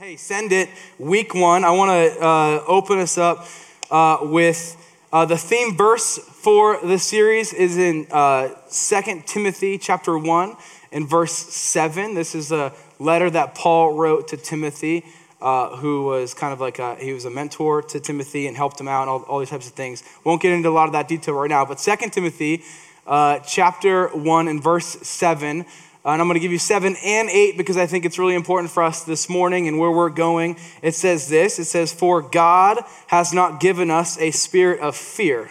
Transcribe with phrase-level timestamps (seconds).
[0.00, 0.68] Hey, send it
[1.00, 1.64] week one.
[1.64, 3.48] I want to uh, open us up
[3.90, 4.76] uh, with
[5.12, 10.56] uh, the theme verse for the series is in uh, 2 Timothy chapter 1
[10.92, 12.14] and verse 7.
[12.14, 15.04] This is a letter that Paul wrote to Timothy,
[15.40, 18.80] uh, who was kind of like a, he was a mentor to Timothy and helped
[18.80, 20.04] him out and all, all these types of things.
[20.22, 22.62] Won't get into a lot of that detail right now, but Second Timothy
[23.04, 25.66] uh, chapter 1 and verse 7
[26.08, 28.34] Uh, and I'm going to give you seven and eight because I think it's really
[28.34, 30.56] important for us this morning and where we're going.
[30.80, 35.50] It says this it says, For God has not given us a spirit of fear.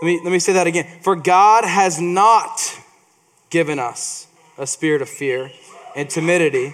[0.00, 0.86] Let me, let me say that again.
[1.02, 2.80] For God has not
[3.50, 4.26] given us
[4.56, 5.50] a spirit of fear
[5.94, 6.72] and timidity,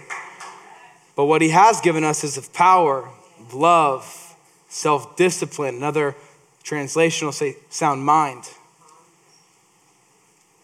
[1.17, 3.11] but what He has given us is of power,
[3.53, 4.37] love,
[4.69, 5.75] self discipline.
[5.75, 6.15] Another
[6.63, 8.45] translation will say sound mind.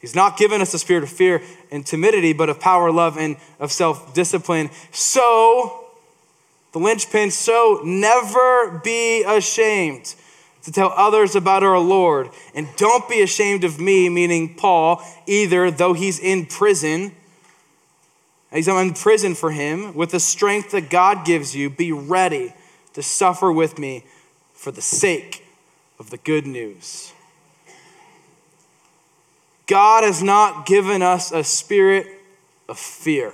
[0.02, 3.37] He's not given us a spirit of fear and timidity, but of power, love, and
[3.61, 4.69] of self discipline.
[4.91, 5.87] So,
[6.73, 10.17] the linchpin, so never be ashamed
[10.64, 12.30] to tell others about our Lord.
[12.53, 17.12] And don't be ashamed of me, meaning Paul, either, though he's in prison.
[18.53, 19.95] He's in prison for him.
[19.95, 22.55] With the strength that God gives you, be ready
[22.95, 24.05] to suffer with me
[24.53, 25.47] for the sake
[26.00, 27.12] of the good news.
[29.73, 32.06] God has not given us a spirit
[32.69, 33.33] of fear.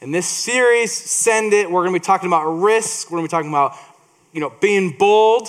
[0.00, 3.10] In this series, Send It, we're going to be talking about risk.
[3.10, 3.76] We're going to be talking about,
[4.32, 5.48] you know, being bold.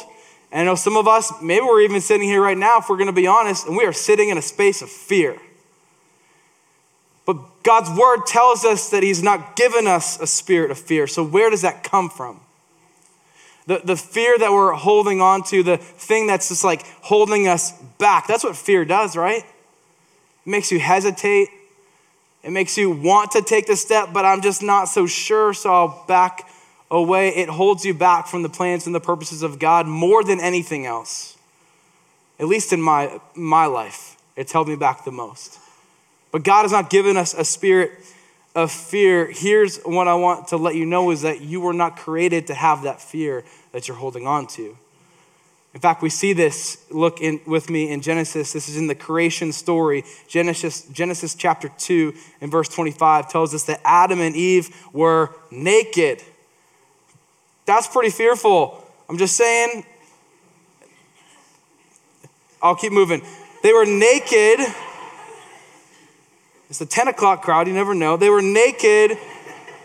[0.52, 2.98] And I know some of us, maybe we're even sitting here right now, if we're
[2.98, 5.38] going to be honest, and we are sitting in a space of fear.
[7.26, 11.08] But God's word tells us that He's not given us a spirit of fear.
[11.08, 12.42] So where does that come from?
[13.67, 17.72] The, the fear that we're holding on to, the thing that's just like holding us
[18.00, 18.28] back.
[18.28, 19.44] That's what fear does, right?
[19.44, 21.50] It makes you hesitate.
[22.44, 25.72] It makes you want to take the step, but I'm just not so sure, so
[25.72, 26.50] I'll back
[26.90, 27.30] away.
[27.30, 30.86] It holds you back from the plans and the purposes of God more than anything
[30.86, 31.38] else.
[32.40, 35.59] At least in my, my life, it's held me back the most.
[36.31, 37.91] But God has not given us a spirit
[38.53, 41.97] of fear, here's what I want to let you know is that you were not
[41.97, 44.78] created to have that fear that you're holding on to.
[45.73, 48.51] In fact, we see this, look in, with me in Genesis.
[48.51, 50.03] This is in the creation story.
[50.28, 56.22] Genesis, Genesis chapter 2 and verse 25 tells us that Adam and Eve were naked.
[57.66, 58.85] That's pretty fearful.
[59.07, 59.85] I'm just saying.
[62.62, 63.22] I'll keep moving.
[63.63, 64.59] They were naked
[66.72, 68.16] it's the 10 o'clock crowd, you never know.
[68.16, 69.18] They were naked,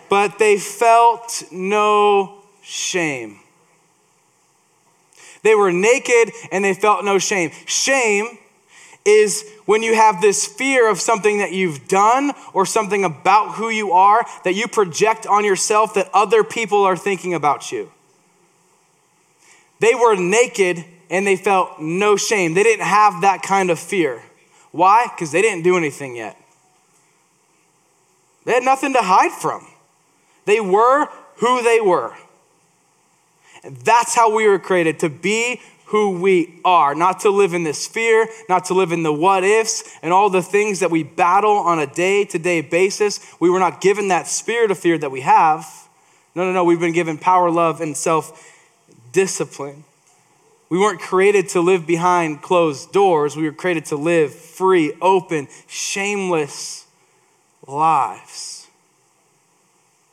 [0.09, 3.41] but they felt no shame.
[5.43, 7.51] They were naked and they felt no shame.
[7.67, 8.39] Shame
[9.05, 13.69] is when you have this fear of something that you've done or something about who
[13.69, 17.91] you are that you project on yourself that other people are thinking about you.
[19.81, 22.55] They were naked and they felt no shame.
[22.55, 24.23] They didn't have that kind of fear.
[24.71, 25.09] Why?
[25.13, 26.41] Because they didn't do anything yet.
[28.47, 29.67] They had nothing to hide from.
[30.47, 31.07] They were
[31.39, 32.15] who they were.
[33.65, 37.65] And that's how we were created to be who we are, not to live in
[37.65, 41.03] this fear, not to live in the what ifs and all the things that we
[41.03, 43.21] battle on a day to day basis.
[43.41, 45.67] We were not given that spirit of fear that we have.
[46.37, 46.65] No, no, no.
[46.65, 48.53] We've been given power, love, and self
[49.13, 49.85] discipline.
[50.69, 53.37] We weren't created to live behind closed doors.
[53.37, 56.86] We were created to live free, open, shameless
[57.67, 58.67] lives.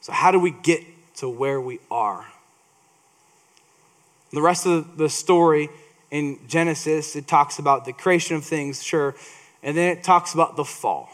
[0.01, 0.83] So, how do we get
[1.17, 2.25] to where we are?
[4.31, 5.69] The rest of the story
[6.11, 9.15] in Genesis, it talks about the creation of things, sure,
[9.61, 11.09] and then it talks about the fall.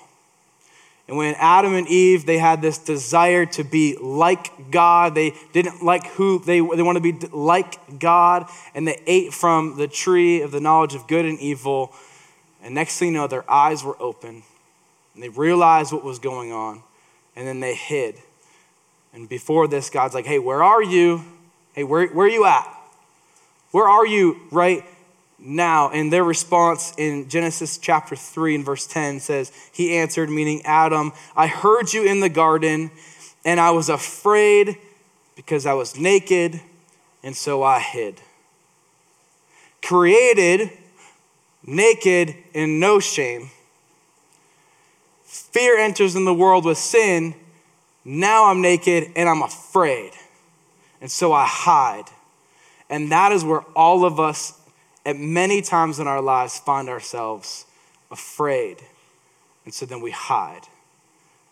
[1.10, 5.16] And when Adam and Eve, they had this desire to be like God.
[5.16, 8.46] They didn't like who they, they wanted to be like God.
[8.76, 11.94] And they ate from the tree of the knowledge of good and evil.
[12.62, 14.44] And next thing you know, their eyes were open
[15.20, 16.82] and they realized what was going on,
[17.36, 18.16] and then they hid.
[19.14, 21.26] And before this, God's like, hey, where are you?
[21.74, 22.66] Hey, where, where are you at?
[23.72, 24.82] Where are you right
[25.38, 25.90] now?
[25.90, 31.12] And their response in Genesis chapter 3 and verse 10 says, He answered, meaning Adam,
[31.36, 32.90] I heard you in the garden,
[33.44, 34.78] and I was afraid
[35.36, 36.62] because I was naked,
[37.24, 38.22] and so I hid.
[39.82, 40.70] Created,
[41.66, 43.50] naked, and no shame
[45.30, 47.36] Fear enters in the world with sin.
[48.04, 50.14] Now I'm naked and I'm afraid.
[51.02, 52.06] And so I hide.
[52.90, 54.60] And that is where all of us,
[55.06, 57.68] at many times in our lives, find ourselves
[58.10, 58.78] afraid.
[59.66, 60.64] And so then we hide.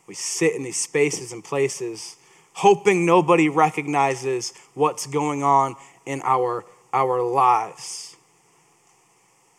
[0.08, 2.18] We sit in these spaces and places
[2.54, 5.76] hoping nobody recognizes what's going on
[6.08, 8.16] in our, our lives.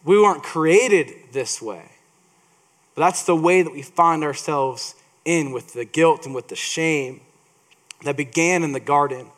[0.05, 1.93] We weren't created this way.
[2.99, 6.57] But that's the way that we find ourselves in with the guilt and with the
[6.57, 7.21] shame
[8.03, 9.29] that began in the garden,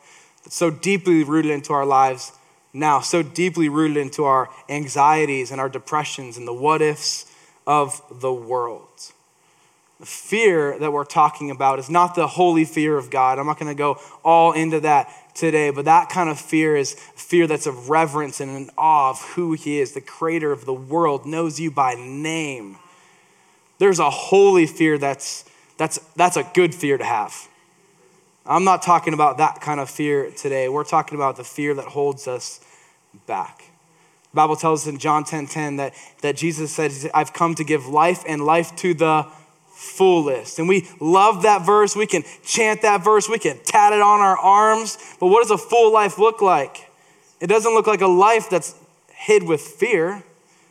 [0.43, 2.31] that's so deeply rooted into our lives
[2.73, 7.31] now, so deeply rooted into our anxieties and our depressions and the what ifs
[7.67, 9.11] of the world.
[9.99, 13.37] The fear that we're talking about is not the holy fear of God.
[13.37, 16.93] I'm not going to go all into that today, but that kind of fear is
[16.93, 19.91] fear that's of reverence and an awe of who He is.
[19.91, 22.79] The creator of the world knows you by name.
[23.81, 25.43] There's a holy fear that's,
[25.77, 27.47] that's, that's a good fear to have.
[28.45, 30.69] I'm not talking about that kind of fear today.
[30.69, 32.63] We're talking about the fear that holds us
[33.25, 33.63] back.
[34.29, 37.63] The Bible tells us in John 10 10 that, that Jesus said, I've come to
[37.63, 39.25] give life and life to the
[39.71, 40.59] fullest.
[40.59, 41.95] And we love that verse.
[41.95, 43.27] We can chant that verse.
[43.27, 44.99] We can tat it on our arms.
[45.19, 46.87] But what does a full life look like?
[47.39, 48.75] It doesn't look like a life that's
[49.11, 50.21] hid with fear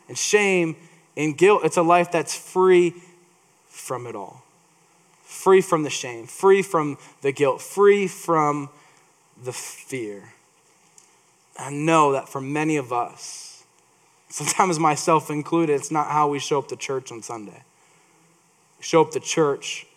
[0.07, 0.77] and shame
[1.15, 1.61] and guilt.
[1.63, 2.95] It's a life that's free
[3.67, 4.43] from it all
[5.31, 8.69] free from the shame, free from the guilt, free from
[9.41, 10.33] the fear.
[11.57, 13.63] I know that for many of us,
[14.29, 17.63] sometimes myself included, it's not how we show up to church on Sunday.
[18.77, 19.87] We show up to church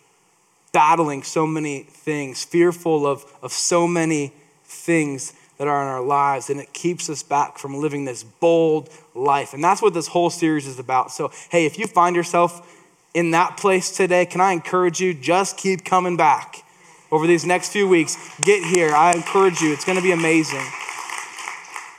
[0.71, 4.33] battling so many things, fearful of, of so many
[4.63, 8.89] things that are in our lives, and it keeps us back from living this bold
[9.13, 9.53] life.
[9.53, 11.11] And that's what this whole series is about.
[11.11, 15.13] So, hey, if you find yourself in that place today, can I encourage you?
[15.13, 16.63] Just keep coming back
[17.11, 18.17] over these next few weeks.
[18.41, 18.93] Get here.
[18.93, 19.71] I encourage you.
[19.71, 20.65] It's going to be amazing.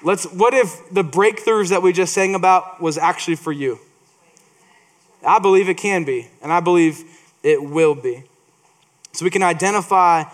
[0.03, 3.79] Let's what if the breakthroughs that we just sang about was actually for you?
[5.26, 7.03] I believe it can be, and I believe
[7.43, 8.25] it will be.
[9.12, 10.25] So we can identify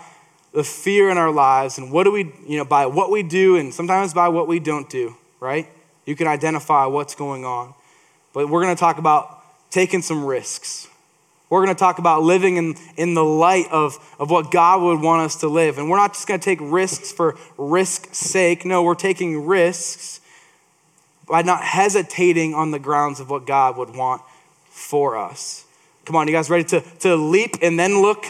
[0.53, 3.57] the fear in our lives and what do we, you know, by what we do
[3.57, 5.67] and sometimes by what we don't do, right?
[6.05, 7.73] You can identify what's going on.
[8.33, 10.87] But we're going to talk about taking some risks.
[11.49, 15.01] We're going to talk about living in, in the light of, of what God would
[15.01, 15.77] want us to live.
[15.77, 18.65] And we're not just going to take risks for risk's sake.
[18.65, 20.19] No, we're taking risks
[21.27, 24.21] by not hesitating on the grounds of what God would want
[24.69, 25.65] for us.
[26.05, 28.25] Come on, you guys ready to, to leap and then look?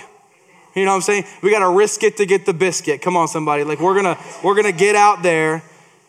[0.75, 1.25] You know what I'm saying?
[1.42, 3.02] We got to risk it to get the biscuit.
[3.02, 3.64] Come on, somebody.
[3.64, 5.64] Like we're gonna we're gonna get out there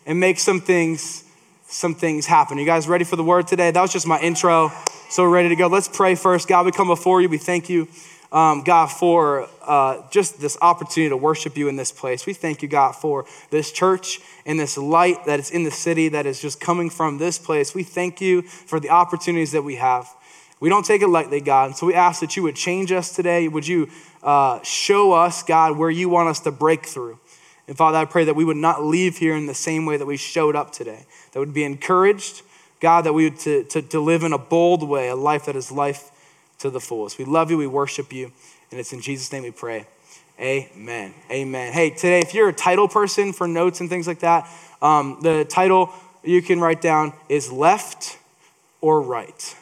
[0.06, 1.24] and make some things
[1.66, 2.56] some things happen.
[2.56, 3.70] You guys ready for the word today?
[3.70, 4.70] That was just my intro.
[5.10, 5.66] So ready to go.
[5.66, 6.48] Let's pray first.
[6.48, 7.28] God, we come before you.
[7.28, 7.88] We thank you,
[8.32, 12.26] um, God, for uh, just this opportunity to worship you in this place.
[12.26, 16.08] We thank you, God, for this church and this light that is in the city
[16.08, 17.74] that is just coming from this place.
[17.74, 20.08] We thank you for the opportunities that we have.
[20.64, 21.66] We don't take it lightly, God.
[21.66, 23.48] And so we ask that you would change us today.
[23.48, 23.90] Would you
[24.22, 27.18] uh, show us, God, where you want us to break through?
[27.68, 30.06] And Father, I pray that we would not leave here in the same way that
[30.06, 32.42] we showed up today, that would be encouraged
[32.84, 35.56] God, that we would to, to, to live in a bold way, a life that
[35.56, 36.10] is life
[36.58, 37.18] to the fullest.
[37.18, 38.30] We love you, we worship you,
[38.70, 39.86] and it's in Jesus' name we pray.
[40.38, 41.14] Amen.
[41.30, 41.72] Amen.
[41.72, 44.46] Hey, today, if you're a title person for notes and things like that,
[44.82, 48.18] um, the title you can write down is left
[48.82, 49.56] or right.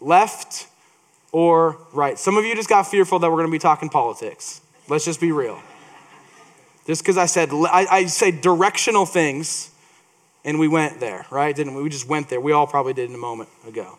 [0.00, 0.66] Left
[1.32, 2.18] or right.
[2.18, 4.60] Some of you just got fearful that we're going to be talking politics.
[4.88, 5.60] Let's just be real.
[6.86, 9.70] Just because I said, I, I say directional things
[10.44, 11.54] and we went there, right?
[11.54, 11.82] Didn't we?
[11.82, 12.40] We just went there.
[12.40, 13.98] We all probably did in a moment ago.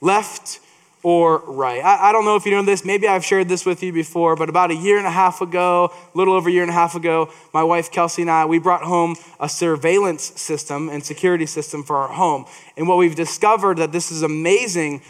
[0.00, 0.60] Left
[1.02, 1.82] or right.
[1.82, 2.84] I, I, don't know if you know this.
[2.84, 5.92] Maybe I've shared this with you before, but about a year and a half ago,
[6.14, 8.58] a little over a year and a half ago, my wife Kelsey and I, we
[8.58, 12.44] brought home a surveillance system and security system for our home.
[12.76, 15.02] And what we've discovered that this is amazing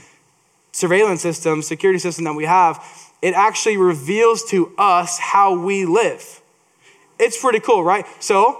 [0.72, 2.84] surveillance system, security system that we have,
[3.22, 6.40] it actually reveals to us how we live.
[7.18, 8.06] It's pretty cool, right?
[8.20, 8.52] So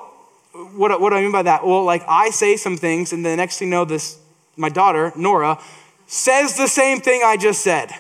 [0.53, 1.67] what, what do I mean by that?
[1.67, 4.19] Well, like I say some things, and the next thing you know, this,
[4.57, 5.59] my daughter, Nora,
[6.07, 7.91] says the same thing I just said.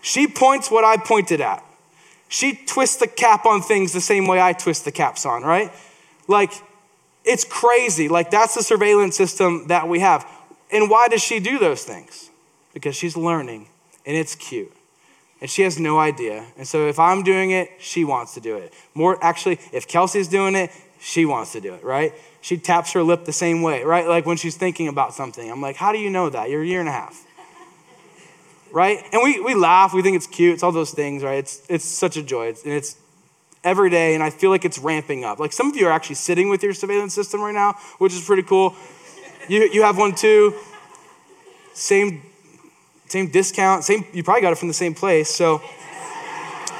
[0.00, 1.62] She points what I pointed at.
[2.28, 5.70] She twists the cap on things the same way I twist the caps on, right?
[6.26, 6.52] Like,
[7.24, 8.08] it's crazy.
[8.08, 10.26] Like, that's the surveillance system that we have.
[10.72, 12.30] And why does she do those things?
[12.74, 13.68] Because she's learning,
[14.04, 14.72] and it's cute.
[15.40, 16.46] And she has no idea.
[16.56, 18.74] And so if I'm doing it, she wants to do it.
[18.94, 22.12] More actually, if Kelsey's doing it, she wants to do it, right?
[22.40, 24.06] She taps her lip the same way, right?
[24.06, 25.50] Like when she's thinking about something.
[25.50, 26.50] I'm like, how do you know that?
[26.50, 27.26] You're a year and a half.
[28.72, 29.04] Right?
[29.12, 31.38] And we, we laugh, we think it's cute, it's all those things, right?
[31.38, 32.46] It's, it's such a joy.
[32.46, 32.96] It's, and it's
[33.62, 35.38] every day, and I feel like it's ramping up.
[35.38, 38.24] Like some of you are actually sitting with your surveillance system right now, which is
[38.24, 38.74] pretty cool.
[39.48, 40.54] You, you have one too.
[41.72, 42.22] Same,
[43.06, 45.30] same discount, same, you probably got it from the same place.
[45.30, 45.62] So,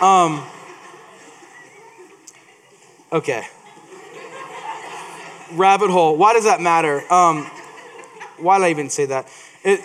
[0.01, 0.45] um,
[3.13, 3.47] okay.
[5.53, 6.17] Rabbit hole.
[6.17, 7.01] Why does that matter?
[7.13, 7.45] Um,
[8.39, 9.29] why did I even say that?
[9.63, 9.81] It,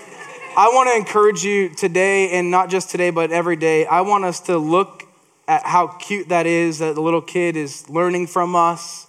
[0.58, 3.86] I want to encourage you today, and not just today, but every day.
[3.86, 5.03] I want us to look
[5.48, 9.08] at how cute that is that the little kid is learning from us.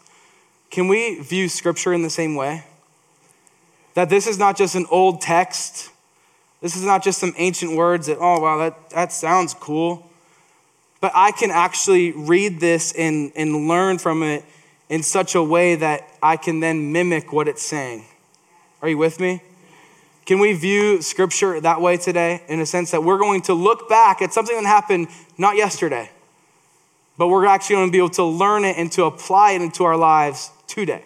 [0.70, 2.64] Can we view scripture in the same way?
[3.94, 5.89] That this is not just an old text,
[6.60, 10.10] this is not just some ancient words that, oh, wow, that, that sounds cool.
[11.00, 14.44] But I can actually read this and, and learn from it
[14.90, 18.04] in such a way that I can then mimic what it's saying.
[18.82, 19.42] Are you with me?
[20.26, 23.88] Can we view scripture that way today in a sense that we're going to look
[23.88, 26.10] back at something that happened not yesterday,
[27.16, 29.84] but we're actually going to be able to learn it and to apply it into
[29.84, 31.04] our lives today?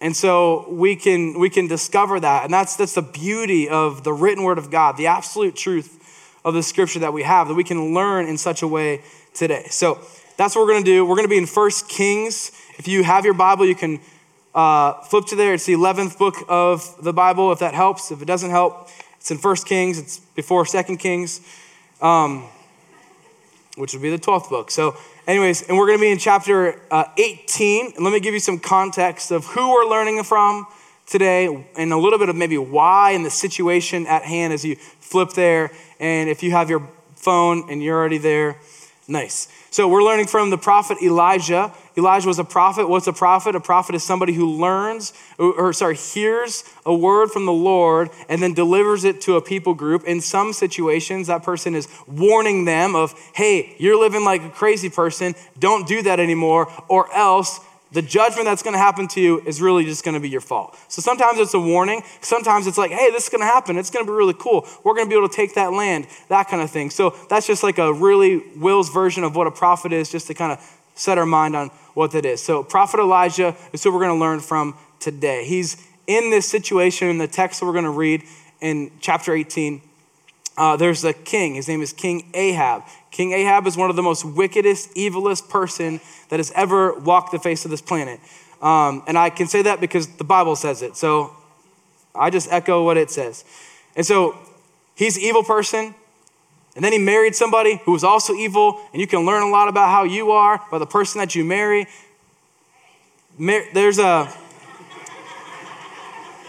[0.00, 2.44] And so we can, we can discover that.
[2.44, 6.54] And that's, that's the beauty of the written word of God, the absolute truth of
[6.54, 9.66] the scripture that we have, that we can learn in such a way today.
[9.70, 9.98] So
[10.36, 11.04] that's what we're going to do.
[11.04, 12.52] We're going to be in First Kings.
[12.78, 14.00] If you have your Bible, you can
[14.54, 15.54] uh, flip to there.
[15.54, 18.10] It's the 11th book of the Bible, if that helps.
[18.10, 19.98] If it doesn't help, it's in First Kings.
[19.98, 21.40] It's before Second Kings,
[22.00, 22.44] um,
[23.76, 24.70] which would be the 12th book.
[24.70, 27.94] So Anyways, and we're going to be in chapter uh, 18.
[27.96, 30.68] And let me give you some context of who we're learning from
[31.04, 34.76] today and a little bit of maybe why and the situation at hand as you
[34.76, 35.72] flip there.
[35.98, 38.60] And if you have your phone and you're already there,
[39.08, 39.48] nice.
[39.70, 41.72] So we're learning from the prophet Elijah.
[41.96, 42.88] Elijah was a prophet.
[42.88, 43.54] What's a prophet?
[43.54, 48.42] A prophet is somebody who learns, or, sorry, hears a word from the Lord and
[48.42, 50.04] then delivers it to a people group.
[50.04, 54.90] In some situations, that person is warning them of, hey, you're living like a crazy
[54.90, 55.34] person.
[55.58, 57.60] Don't do that anymore, or else
[57.96, 60.42] the judgment that's going to happen to you is really just going to be your
[60.42, 60.78] fault.
[60.88, 62.02] So sometimes it's a warning.
[62.20, 63.78] Sometimes it's like, hey, this is going to happen.
[63.78, 64.68] It's going to be really cool.
[64.84, 66.90] We're going to be able to take that land, that kind of thing.
[66.90, 70.34] So that's just like a really Will's version of what a prophet is, just to
[70.34, 72.42] kind of set our mind on what that is.
[72.42, 75.46] So, Prophet Elijah is who we're going to learn from today.
[75.46, 78.24] He's in this situation in the text that we're going to read
[78.60, 79.80] in chapter 18.
[80.56, 81.54] Uh, there's a king.
[81.54, 82.82] His name is King Ahab.
[83.10, 87.38] King Ahab is one of the most wickedest, evilest person that has ever walked the
[87.38, 88.20] face of this planet.
[88.62, 90.96] Um, and I can say that because the Bible says it.
[90.96, 91.36] So
[92.14, 93.44] I just echo what it says.
[93.94, 94.36] And so
[94.94, 95.94] he's an evil person.
[96.74, 98.80] And then he married somebody who was also evil.
[98.92, 101.44] And you can learn a lot about how you are by the person that you
[101.44, 101.86] marry.
[103.38, 104.32] Mar- there's a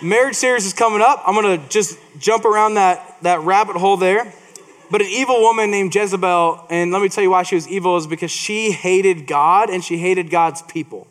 [0.01, 1.23] marriage series is coming up.
[1.25, 4.33] I'm going to just jump around that, that rabbit hole there.
[4.89, 7.97] But an evil woman named Jezebel, and let me tell you why she was evil,
[7.97, 11.07] is because she hated God and she hated God's people.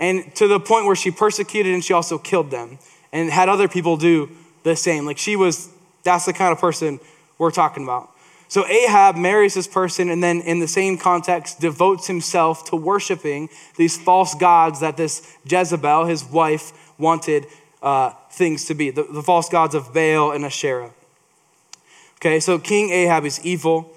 [0.00, 2.78] And to the point where she persecuted and she also killed them
[3.12, 4.30] and had other people do
[4.64, 5.06] the same.
[5.06, 5.70] Like she was,
[6.02, 7.00] that's the kind of person
[7.38, 8.10] we're talking about.
[8.48, 13.50] So Ahab marries this person and then, in the same context, devotes himself to worshiping
[13.76, 17.46] these false gods that this Jezebel, his wife, wanted
[17.82, 20.92] uh, things to be the, the false gods of Baal and Asherah.
[22.16, 23.92] Okay, so King Ahab is evil,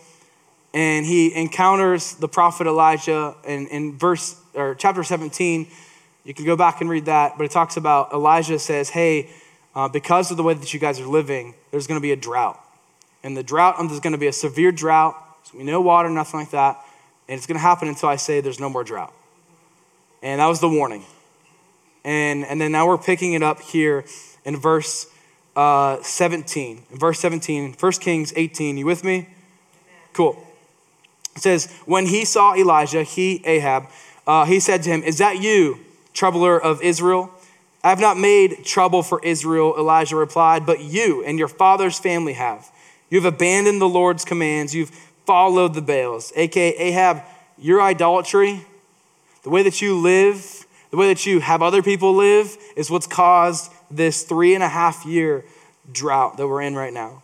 [0.73, 5.67] and he encounters the prophet Elijah in, in verse or chapter 17.
[6.23, 9.29] You can go back and read that, but it talks about Elijah says, Hey,
[9.73, 12.15] uh, because of the way that you guys are living, there's going to be a
[12.15, 12.59] drought.
[13.23, 15.15] And the drought, um, there's going to be a severe drought.
[15.43, 16.83] So we no water, nothing like that.
[17.27, 19.13] And it's going to happen until I say there's no more drought.
[20.21, 21.05] And that was the warning.
[22.03, 24.05] And, and then now we're picking it up here
[24.45, 25.07] in verse
[25.55, 26.83] uh, 17.
[26.91, 28.77] In verse 17, 1 Kings 18.
[28.77, 29.27] You with me?
[30.13, 30.41] Cool.
[31.35, 33.87] It says, When he saw Elijah, he, Ahab,
[34.27, 35.79] uh, he said to him, Is that you,
[36.13, 37.31] troubler of Israel?
[37.83, 42.33] I have not made trouble for Israel, Elijah replied, but you and your father's family
[42.33, 42.69] have.
[43.09, 44.75] You have abandoned the Lord's commands.
[44.75, 44.91] You've
[45.25, 47.23] followed the Baals, aka Ahab,
[47.57, 48.65] your idolatry,
[49.43, 53.07] the way that you live, the way that you have other people live, is what's
[53.07, 55.43] caused this three and a half year
[55.91, 57.21] drought that we're in right now.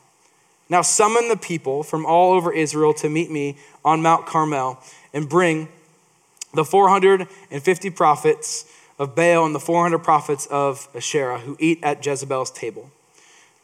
[0.70, 4.80] Now summon the people from all over Israel to meet me on Mount Carmel
[5.14, 5.70] and bring
[6.54, 8.66] the 450 prophets
[9.00, 12.92] of Baal and the 400 prophets of Asherah who eat at Jezebel's table.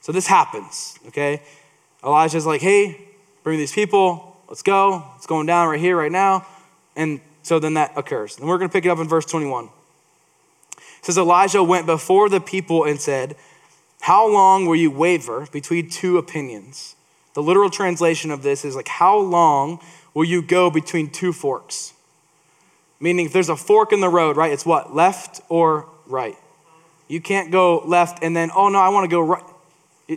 [0.02, 1.42] So this happens, okay?
[2.04, 3.08] Elijah's like, hey,
[3.44, 5.04] bring these people, let's go.
[5.16, 6.46] It's going down right here, right now.
[6.96, 8.38] And so then that occurs.
[8.38, 9.70] And we're going to pick it up in verse 21
[11.04, 13.36] says Elijah went before the people and said,
[14.02, 16.96] How long will you waver between two opinions?
[17.36, 19.80] The literal translation of this is like, How long
[20.14, 21.94] will you go between two forks?
[23.00, 24.96] Meaning, if there's a fork in the road, right, it's what?
[24.96, 26.38] Left or right?
[27.08, 29.44] You can't go left and then, oh no, I want to go right.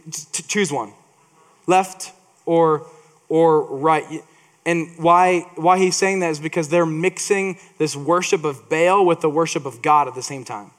[0.09, 0.93] Just choose one
[1.67, 2.13] left
[2.45, 2.87] or,
[3.29, 4.23] or right.
[4.65, 9.21] And why, why he's saying that is because they're mixing this worship of Baal with
[9.21, 10.71] the worship of God at the same time.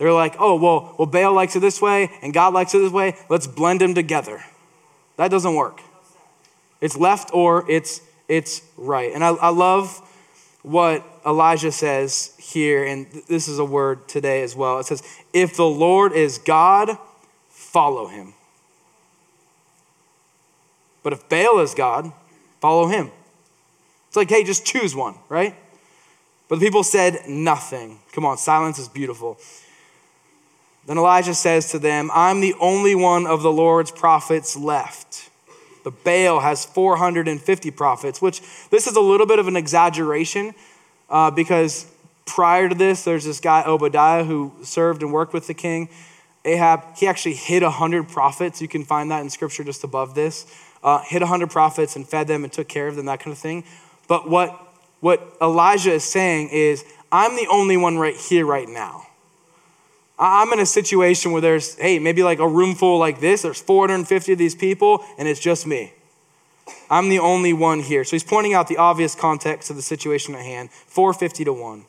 [0.00, 2.90] They're like, oh, well, well, Baal likes it this way and God likes it this
[2.90, 3.18] way.
[3.28, 4.42] Let's blend them together.
[5.18, 5.82] That doesn't work.
[6.80, 9.12] It's left or it's, it's right.
[9.12, 10.00] And I, I love
[10.62, 14.78] what Elijah says here, and this is a word today as well.
[14.78, 15.02] It says,
[15.34, 16.96] If the Lord is God,
[17.50, 18.32] follow him.
[21.02, 22.10] But if Baal is God,
[22.62, 23.10] follow him.
[24.08, 25.54] It's like, hey, just choose one, right?
[26.48, 27.98] But the people said nothing.
[28.12, 29.38] Come on, silence is beautiful.
[30.86, 35.30] Then Elijah says to them, I'm the only one of the Lord's prophets left.
[35.84, 40.54] But Baal has 450 prophets, which this is a little bit of an exaggeration
[41.08, 41.86] uh, because
[42.26, 45.88] prior to this, there's this guy, Obadiah, who served and worked with the king.
[46.44, 48.62] Ahab, he actually hid 100 prophets.
[48.62, 50.46] You can find that in scripture just above this.
[50.82, 53.38] Uh, hid 100 prophets and fed them and took care of them, that kind of
[53.38, 53.64] thing.
[54.08, 54.58] But what,
[55.00, 59.06] what Elijah is saying is, I'm the only one right here, right now.
[60.22, 63.60] I'm in a situation where there's, hey, maybe like a room full like this, there's
[63.60, 65.94] 450 of these people, and it's just me.
[66.90, 68.04] I'm the only one here.
[68.04, 71.78] So he's pointing out the obvious context of the situation at hand 450 to 1.
[71.78, 71.84] He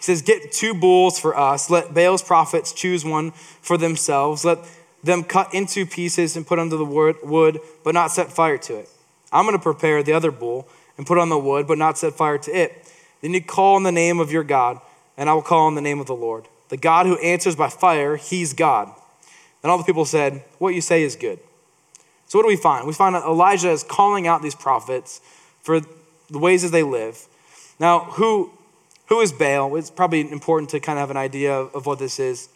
[0.00, 1.70] says, Get two bulls for us.
[1.70, 4.44] Let Baal's prophets choose one for themselves.
[4.44, 4.58] Let
[5.04, 8.88] them cut into pieces and put under the wood, but not set fire to it.
[9.30, 12.14] I'm going to prepare the other bull and put on the wood, but not set
[12.14, 12.92] fire to it.
[13.20, 14.80] Then you call on the name of your God,
[15.16, 16.46] and I will call on the name of the Lord.
[16.68, 18.92] The God who answers by fire, he's God.
[19.62, 21.38] And all the people said, What you say is good.
[22.26, 22.86] So, what do we find?
[22.86, 25.20] We find that Elijah is calling out these prophets
[25.62, 25.80] for
[26.30, 27.26] the ways that they live.
[27.80, 28.50] Now, who,
[29.06, 29.74] who is Baal?
[29.76, 32.48] It's probably important to kind of have an idea of, of what this is.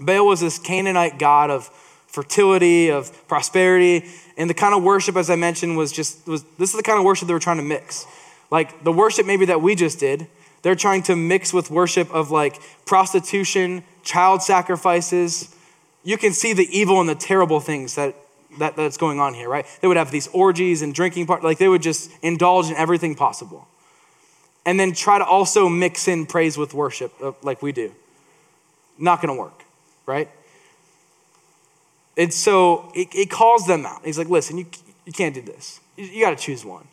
[0.00, 1.70] Baal was this Canaanite god of
[2.06, 4.04] fertility, of prosperity,
[4.36, 6.98] and the kind of worship, as I mentioned, was just was this is the kind
[6.98, 8.06] of worship they were trying to mix.
[8.50, 10.26] Like the worship maybe that we just did,
[10.64, 15.54] they're trying to mix with worship of like prostitution, child sacrifices.
[16.02, 18.16] You can see the evil and the terrible things that,
[18.58, 19.66] that that's going on here, right?
[19.82, 23.14] They would have these orgies and drinking part, like they would just indulge in everything
[23.14, 23.68] possible.
[24.64, 27.92] And then try to also mix in praise with worship uh, like we do.
[28.98, 29.64] Not gonna work,
[30.06, 30.30] right?
[32.16, 34.02] And so it, calls them out.
[34.02, 34.66] He's like, listen, you,
[35.04, 35.80] you can't do this.
[35.98, 36.88] You, you gotta choose one.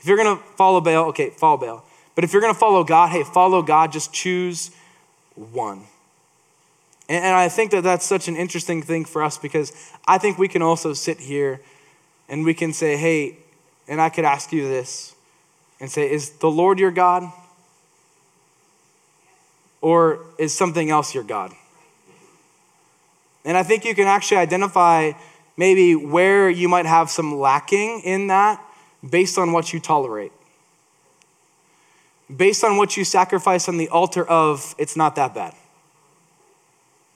[0.00, 1.84] If you're gonna follow Baal, okay, follow Baal.
[2.14, 4.70] But if you're going to follow God, hey, follow God, just choose
[5.34, 5.84] one.
[7.08, 9.72] And, and I think that that's such an interesting thing for us because
[10.06, 11.60] I think we can also sit here
[12.28, 13.36] and we can say, hey,
[13.88, 15.14] and I could ask you this
[15.80, 17.24] and say, is the Lord your God?
[19.80, 21.52] Or is something else your God?
[23.44, 25.12] And I think you can actually identify
[25.56, 28.62] maybe where you might have some lacking in that
[29.08, 30.32] based on what you tolerate
[32.36, 35.54] based on what you sacrifice on the altar of, it's not that bad.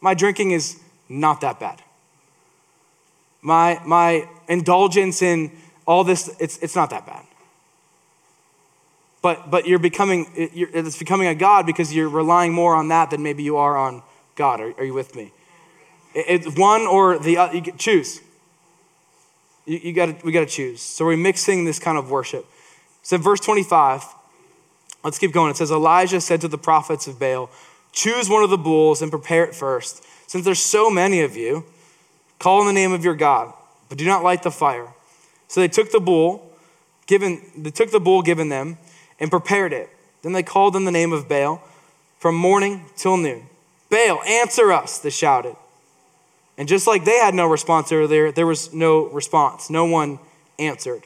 [0.00, 1.82] My drinking is not that bad.
[3.42, 5.52] My, my indulgence in
[5.86, 7.24] all this, it's, it's not that bad.
[9.22, 13.10] But, but you're becoming, you're, it's becoming a God because you're relying more on that
[13.10, 14.02] than maybe you are on
[14.36, 14.60] God.
[14.60, 15.32] Are, are you with me?
[16.14, 17.56] It's one or the other.
[17.56, 18.20] You choose.
[19.64, 20.80] You, you gotta, we got to choose.
[20.80, 22.46] So we're mixing this kind of worship.
[23.02, 24.04] So, verse 25,
[25.06, 25.52] Let's keep going.
[25.52, 27.48] It says, Elijah said to the prophets of Baal,
[27.92, 30.02] Choose one of the bulls and prepare it first.
[30.28, 31.64] Since there's so many of you,
[32.40, 33.54] call on the name of your God,
[33.88, 34.88] but do not light the fire.
[35.46, 36.50] So they took the bull,
[37.06, 38.78] given, they took the bull given them,
[39.20, 39.90] and prepared it.
[40.22, 41.62] Then they called on the name of Baal
[42.18, 43.44] from morning till noon.
[43.88, 45.54] Baal, answer us, they shouted.
[46.58, 49.70] And just like they had no response earlier, there was no response.
[49.70, 50.18] No one
[50.58, 51.04] answered.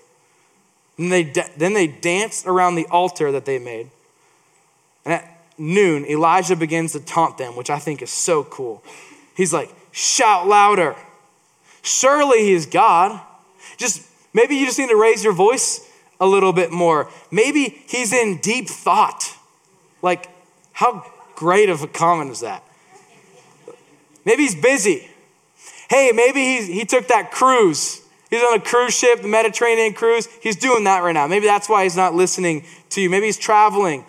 [1.01, 1.23] And they,
[1.57, 3.89] then they danced around the altar that they made.
[5.07, 8.83] And at noon, Elijah begins to taunt them, which I think is so cool.
[9.35, 10.95] He's like, shout louder.
[11.81, 13.19] Surely he is God.
[13.79, 17.09] Just maybe you just need to raise your voice a little bit more.
[17.31, 19.39] Maybe he's in deep thought.
[20.03, 20.29] Like,
[20.73, 22.63] how great of a comment is that?
[24.27, 25.09] Maybe he's busy.
[25.89, 28.00] Hey, maybe he, he took that cruise
[28.31, 30.29] He's on a cruise ship, the Mediterranean cruise.
[30.41, 31.27] He's doing that right now.
[31.27, 33.11] Maybe that's why he's not listening to you.
[33.11, 34.05] Maybe he's traveling.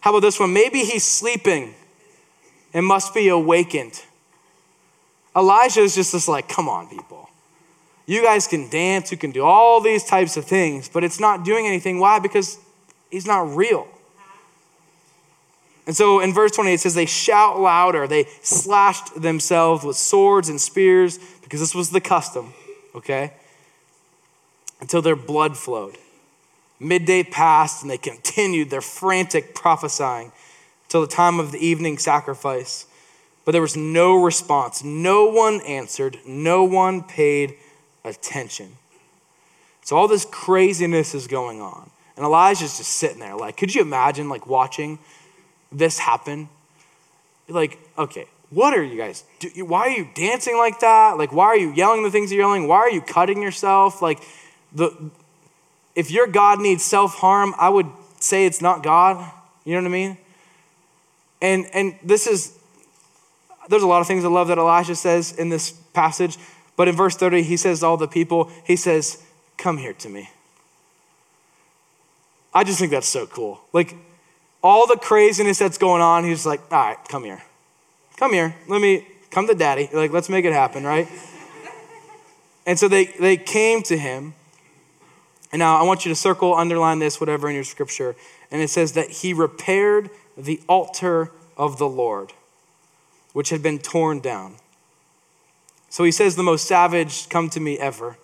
[0.00, 0.52] How about this one?
[0.52, 1.74] Maybe he's sleeping
[2.72, 4.02] and must be awakened.
[5.36, 7.28] Elijah is just this like, come on, people.
[8.06, 11.44] You guys can dance, you can do all these types of things, but it's not
[11.44, 11.98] doing anything.
[11.98, 12.18] Why?
[12.18, 12.58] Because
[13.10, 13.88] he's not real.
[15.86, 18.06] And so in verse 28, it says, They shout louder.
[18.06, 22.54] They slashed themselves with swords and spears because this was the custom,
[22.94, 23.32] okay?
[24.80, 25.96] Until their blood flowed.
[26.80, 30.32] Midday passed and they continued their frantic prophesying
[30.88, 32.86] till the time of the evening sacrifice.
[33.44, 34.82] But there was no response.
[34.82, 36.18] No one answered.
[36.26, 37.54] No one paid
[38.04, 38.76] attention.
[39.82, 41.90] So all this craziness is going on.
[42.16, 43.36] And Elijah's just sitting there.
[43.36, 44.98] Like, could you imagine like watching
[45.70, 46.48] this happen?
[47.48, 49.24] Like, okay, what are you guys?
[49.40, 51.18] Do, why are you dancing like that?
[51.18, 52.68] Like, why are you yelling the things you're yelling?
[52.68, 54.00] Why are you cutting yourself?
[54.00, 54.22] Like,
[54.74, 55.10] the
[55.94, 57.86] if your God needs self harm, I would
[58.20, 59.32] say it's not God.
[59.64, 60.18] You know what I mean?
[61.40, 62.56] And and this is
[63.68, 66.36] there's a lot of things I love that Elijah says in this passage,
[66.76, 69.22] but in verse 30 he says all the people, he says,
[69.56, 70.30] "Come here to me."
[72.52, 73.60] I just think that's so cool.
[73.72, 73.96] Like
[74.62, 77.42] all the craziness that's going on, he's like, "All right, come here.
[78.16, 78.54] Come here.
[78.68, 79.88] Let me come to daddy.
[79.92, 81.08] Like let's make it happen, right?"
[82.66, 84.34] and so they they came to him
[85.54, 88.16] and now I want you to circle, underline this, whatever in your scripture.
[88.50, 92.32] And it says that he repaired the altar of the Lord,
[93.34, 94.56] which had been torn down.
[95.90, 98.16] So he says, the most savage come to me ever.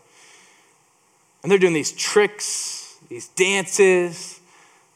[1.44, 4.40] And they're doing these tricks, these dances.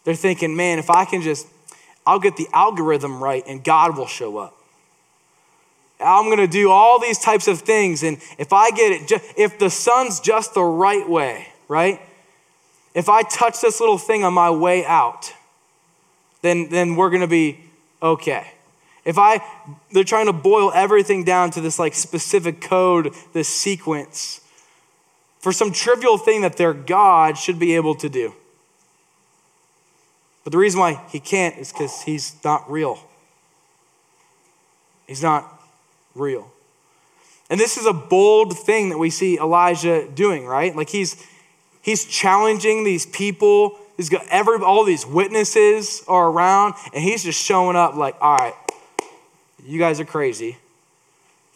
[0.02, 1.46] They're thinking, man, if I can just,
[2.04, 4.56] I'll get the algorithm right and God will show up.
[6.00, 8.02] I'm going to do all these types of things.
[8.02, 12.00] And if I get it, if the sun's just the right way, right?
[12.94, 15.32] If I touch this little thing on my way out,
[16.42, 17.60] then, then we're going to be
[18.02, 18.52] okay.
[19.04, 19.40] If I,
[19.92, 24.40] they're trying to boil everything down to this like specific code, this sequence,
[25.40, 28.34] for some trivial thing that their God should be able to do.
[30.42, 32.98] But the reason why he can't is because he's not real.
[35.06, 35.60] He's not
[36.14, 36.50] real.
[37.50, 40.74] And this is a bold thing that we see Elijah doing, right?
[40.74, 41.22] Like he's
[41.84, 43.76] He's challenging these people.
[43.98, 48.36] He's got every, all these witnesses are around, and he's just showing up like, all
[48.36, 48.54] right,
[49.62, 50.56] you guys are crazy.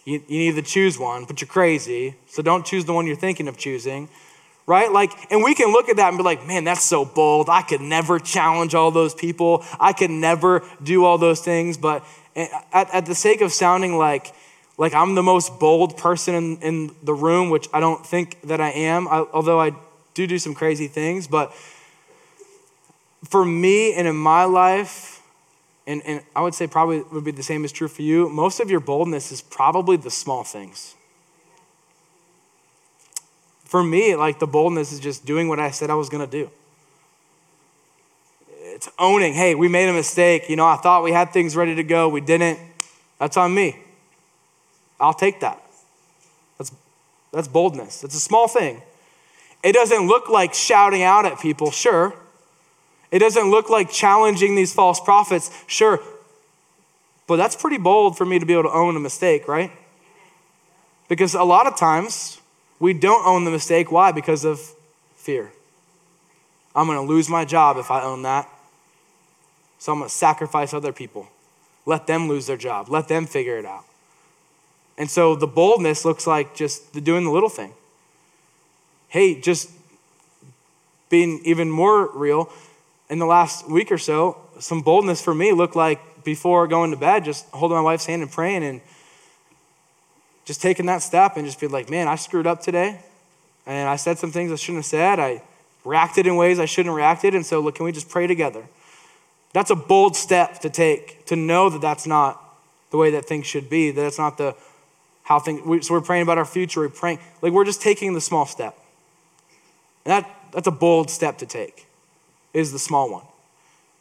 [0.05, 2.13] You, you need to choose one, but you're crazy.
[2.27, 4.07] So don't choose the one you're thinking of choosing.
[4.67, 4.91] Right?
[4.91, 7.49] Like, and we can look at that and be like, man, that's so bold.
[7.49, 9.65] I could never challenge all those people.
[9.79, 11.75] I could never do all those things.
[11.75, 14.31] But eh, at, at the sake of sounding like,
[14.77, 18.61] like I'm the most bold person in, in the room, which I don't think that
[18.61, 19.71] I am, I, although I
[20.19, 21.53] do do some crazy things, but
[23.23, 25.21] for me and in my life,
[25.87, 28.59] and, and I would say probably would be the same is true for you, most
[28.59, 30.95] of your boldness is probably the small things.
[33.63, 36.49] For me, like the boldness is just doing what I said I was gonna do.
[38.61, 40.49] It's owning, hey, we made a mistake.
[40.49, 42.59] You know, I thought we had things ready to go, we didn't.
[43.19, 43.79] That's on me.
[44.99, 45.61] I'll take that.
[46.57, 46.71] That's,
[47.31, 48.03] that's boldness.
[48.03, 48.81] It's a small thing.
[49.63, 52.13] It doesn't look like shouting out at people, sure.
[53.11, 55.99] It doesn't look like challenging these false prophets, sure.
[57.27, 59.71] But that's pretty bold for me to be able to own a mistake, right?
[61.07, 62.39] Because a lot of times
[62.79, 63.91] we don't own the mistake.
[63.91, 64.11] Why?
[64.11, 64.61] Because of
[65.15, 65.51] fear.
[66.75, 68.47] I'm going to lose my job if I own that.
[69.79, 71.27] So I'm going to sacrifice other people.
[71.85, 72.89] Let them lose their job.
[72.89, 73.85] Let them figure it out.
[74.97, 77.73] And so the boldness looks like just doing the little thing
[79.09, 79.69] hey, just
[81.09, 82.51] being even more real,
[83.09, 86.97] in the last week or so, some boldness for me looked like before going to
[86.97, 88.81] bed, just holding my wife's hand and praying and
[90.45, 92.99] just taking that step and just be like, man, I screwed up today.
[93.65, 95.19] And I said some things I shouldn't have said.
[95.19, 95.41] I
[95.83, 97.35] reacted in ways I shouldn't have reacted.
[97.35, 98.63] And so, look, can we just pray together?
[99.53, 102.43] That's a bold step to take, to know that that's not
[102.91, 104.55] the way that things should be, that it's not the
[105.23, 106.79] how things, so we're praying about our future.
[106.79, 108.75] We're praying, like we're just taking the small step.
[110.05, 111.87] And that, that's a bold step to take,
[112.53, 113.25] is the small one.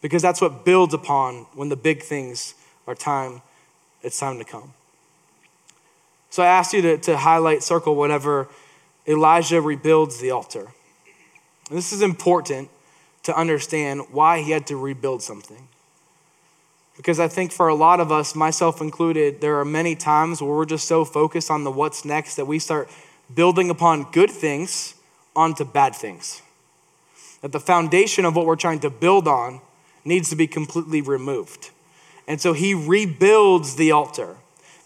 [0.00, 2.54] Because that's what builds upon when the big things
[2.86, 3.42] are time,
[4.02, 4.72] it's time to come.
[6.30, 8.48] So I asked you to, to highlight, circle whatever
[9.06, 10.68] Elijah rebuilds the altar.
[11.68, 12.70] And this is important
[13.24, 15.68] to understand why he had to rebuild something.
[16.96, 20.54] Because I think for a lot of us, myself included, there are many times where
[20.54, 22.88] we're just so focused on the what's next that we start
[23.34, 24.94] building upon good things
[25.38, 26.42] onto bad things.
[27.40, 29.60] That the foundation of what we're trying to build on
[30.04, 31.70] needs to be completely removed.
[32.26, 34.36] And so he rebuilds the altar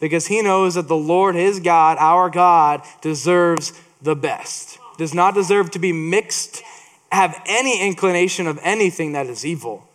[0.01, 5.35] because he knows that the Lord, his God, our God, deserves the best, does not
[5.35, 6.63] deserve to be mixed,
[7.11, 9.89] have any inclination of anything that is evil.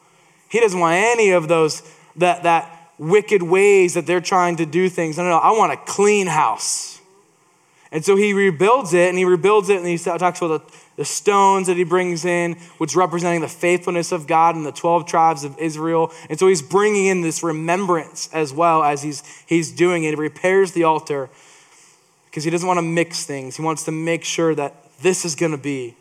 [0.50, 1.84] He doesn't want any of those
[2.16, 5.18] that, that wicked ways that they're trying to do things.
[5.18, 6.97] No, no, no, I want a clean house.
[7.98, 11.04] And so he rebuilds it and he rebuilds it and he talks about the, the
[11.04, 15.44] stones that he brings in, which representing the faithfulness of God and the 12 tribes
[15.44, 16.12] of Israel.
[16.30, 20.10] And so he's bringing in this remembrance as well as he's, he's doing it.
[20.10, 21.32] He repairs the altar
[22.26, 23.56] because he doesn't want to mix things.
[23.56, 25.96] He wants to make sure that this is going to be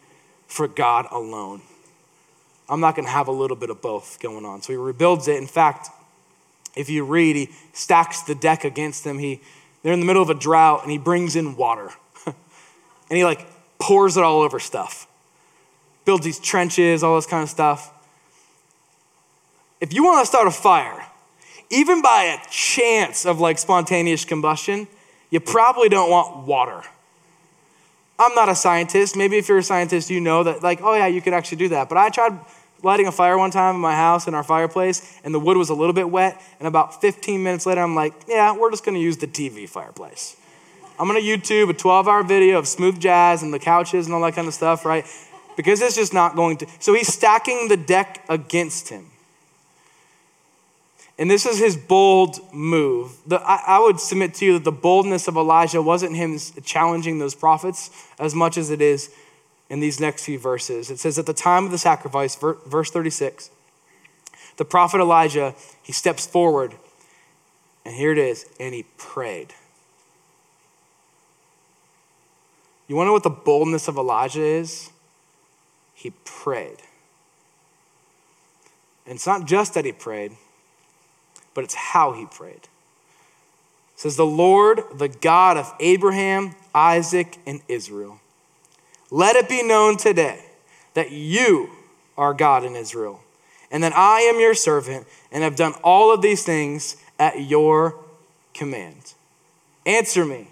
[0.48, 1.62] for God alone.
[2.68, 4.60] I'm not going to have a little bit of both going on.
[4.60, 5.38] So he rebuilds it.
[5.38, 5.88] In fact,
[6.76, 9.18] if you read, he stacks the deck against them.
[9.18, 9.40] He,
[9.86, 11.92] they're in the middle of a drought and he brings in water.
[12.26, 12.36] and
[13.16, 13.46] he like
[13.78, 15.06] pours it all over stuff.
[16.04, 17.92] Builds these trenches, all this kind of stuff.
[19.80, 21.06] If you want to start a fire,
[21.70, 24.88] even by a chance of like spontaneous combustion,
[25.30, 26.82] you probably don't want water.
[28.18, 29.16] I'm not a scientist.
[29.16, 31.68] Maybe if you're a scientist, you know that, like, oh yeah, you could actually do
[31.68, 31.88] that.
[31.88, 32.36] But I tried
[32.82, 35.70] lighting a fire one time in my house in our fireplace, and the wood was
[35.70, 36.40] a little bit wet.
[36.58, 40.36] And about 15 minutes later, I'm like, yeah, we're just gonna use the TV fireplace.
[40.98, 44.22] I'm gonna YouTube a 12 hour video of smooth jazz and the couches and all
[44.22, 45.04] that kind of stuff, right?
[45.56, 46.66] Because it's just not going to.
[46.80, 49.06] So he's stacking the deck against him.
[51.18, 53.16] And this is his bold move.
[53.26, 57.18] The, I, I, would submit to you that the boldness of Elijah wasn't him challenging
[57.18, 59.10] those prophets as much as it is
[59.68, 60.90] in these next few verses.
[60.90, 63.50] It says, At the time of the sacrifice, verse 36,
[64.56, 66.74] the prophet Elijah, he steps forward,
[67.84, 69.54] and here it is, and he prayed.
[72.88, 74.90] You want to know what the boldness of Elijah is?
[75.94, 76.78] He prayed.
[79.04, 80.32] And it's not just that he prayed,
[81.54, 82.54] but it's how he prayed.
[82.54, 88.20] It says, The Lord, the God of Abraham, Isaac, and Israel
[89.16, 90.44] let it be known today
[90.92, 91.70] that you
[92.18, 93.22] are God in Israel,
[93.70, 97.96] and that I am your servant, and have done all of these things at your
[98.52, 99.14] command.
[99.86, 100.48] Answer me,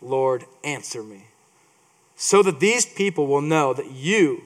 [0.00, 1.24] Lord, answer me,
[2.14, 4.44] so that these people will know that you,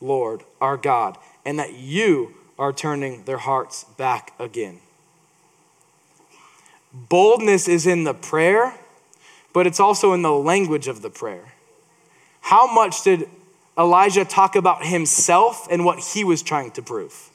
[0.00, 4.80] Lord, are God, and that you are turning their hearts back again.
[6.94, 8.78] Boldness is in the prayer,
[9.52, 11.52] but it's also in the language of the prayer.
[12.40, 13.28] How much did
[13.78, 17.30] Elijah talk about himself and what he was trying to prove?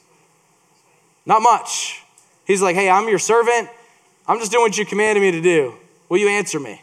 [1.24, 2.02] Not much.
[2.46, 3.68] He's like, hey, I'm your servant.
[4.28, 5.74] I'm just doing what you commanded me to do.
[6.08, 6.82] Will you answer me?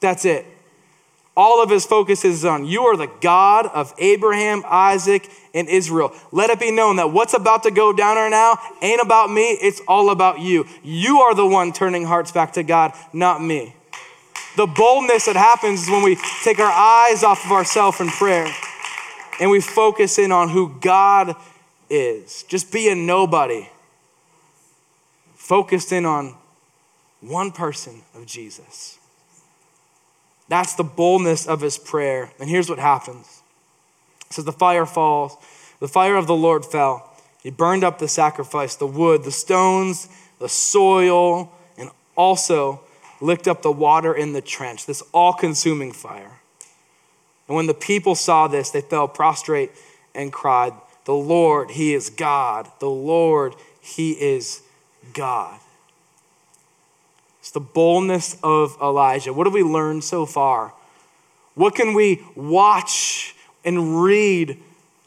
[0.00, 0.46] That's it.
[1.36, 6.12] All of his focus is on you are the God of Abraham, Isaac, and Israel.
[6.32, 9.50] Let it be known that what's about to go down right now ain't about me,
[9.52, 10.66] it's all about you.
[10.82, 13.74] You are the one turning hearts back to God, not me.
[14.58, 18.52] The boldness that happens is when we take our eyes off of ourselves in prayer
[19.40, 21.36] and we focus in on who God
[21.88, 22.42] is.
[22.48, 23.68] Just be a nobody.
[25.36, 26.34] Focused in on
[27.20, 28.98] one person of Jesus.
[30.48, 32.32] That's the boldness of his prayer.
[32.40, 33.42] And here's what happens.
[34.26, 35.36] It says the fire falls,
[35.78, 37.14] the fire of the Lord fell.
[37.44, 40.08] He burned up the sacrifice, the wood, the stones,
[40.40, 42.80] the soil, and also
[43.20, 46.40] licked up the water in the trench, this all consuming fire.
[47.46, 49.70] And when the people saw this, they fell prostrate
[50.14, 50.72] and cried,
[51.04, 52.70] The Lord, He is God.
[52.78, 54.62] The Lord, He is
[55.14, 55.58] God.
[57.40, 59.32] It's the boldness of Elijah.
[59.32, 60.74] What have we learned so far?
[61.54, 64.58] What can we watch and read?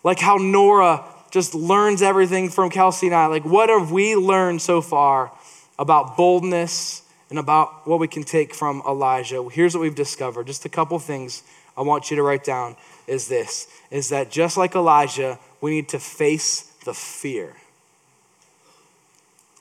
[0.03, 3.27] Like how Nora just learns everything from Kelsey and I.
[3.27, 5.31] Like, what have we learned so far
[5.79, 7.00] about boldness
[7.31, 9.41] and about what we can take from Elijah.
[9.49, 10.47] Here's what we've discovered.
[10.47, 11.43] Just a couple things
[11.77, 12.75] I want you to write down
[13.07, 17.55] is this is that just like Elijah, we need to face the fear.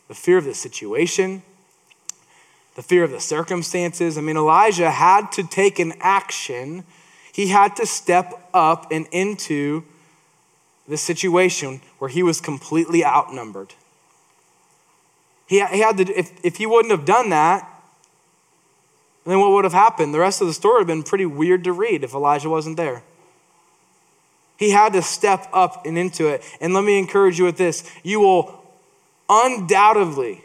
[0.08, 1.42] The fear of the situation,
[2.74, 4.18] the fear of the circumstances.
[4.18, 6.82] I mean, Elijah had to take an action.
[7.32, 9.84] He had to step up and into
[10.88, 13.74] the situation where he was completely outnumbered.
[15.50, 17.68] He, he had to, if, if he wouldn't have done that,
[19.26, 20.14] then what would have happened?
[20.14, 22.76] The rest of the story would have been pretty weird to read if Elijah wasn't
[22.76, 23.02] there.
[24.56, 26.44] He had to step up and into it.
[26.60, 28.64] And let me encourage you with this you will
[29.28, 30.44] undoubtedly